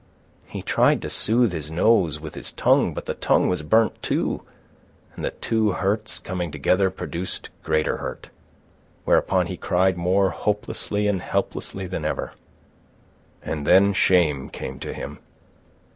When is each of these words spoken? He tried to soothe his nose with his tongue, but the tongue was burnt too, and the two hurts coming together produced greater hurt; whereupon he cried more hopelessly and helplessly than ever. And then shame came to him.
He 0.47 0.63
tried 0.63 0.99
to 1.03 1.11
soothe 1.11 1.51
his 1.53 1.69
nose 1.69 2.19
with 2.19 2.33
his 2.33 2.51
tongue, 2.51 2.95
but 2.95 3.05
the 3.05 3.13
tongue 3.13 3.47
was 3.49 3.61
burnt 3.61 4.01
too, 4.01 4.41
and 5.15 5.23
the 5.23 5.29
two 5.29 5.73
hurts 5.73 6.17
coming 6.17 6.51
together 6.51 6.89
produced 6.89 7.51
greater 7.61 7.97
hurt; 7.97 8.29
whereupon 9.05 9.45
he 9.45 9.57
cried 9.57 9.97
more 9.97 10.31
hopelessly 10.31 11.07
and 11.07 11.21
helplessly 11.21 11.85
than 11.85 12.03
ever. 12.03 12.33
And 13.43 13.67
then 13.67 13.93
shame 13.93 14.49
came 14.49 14.79
to 14.79 14.91
him. 14.91 15.19